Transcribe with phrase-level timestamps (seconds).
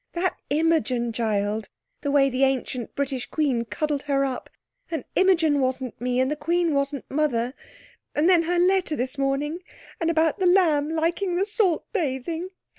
[0.13, 4.49] That Imogen child—the way the ancient British Queen cuddled her up!
[4.89, 7.53] And Imogen wasn't me, and the Queen was Mother.
[8.15, 9.59] And then her letter this morning!
[9.99, 12.49] And about The Lamb liking the salt bathing!